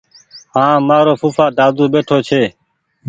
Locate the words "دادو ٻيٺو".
1.57-2.17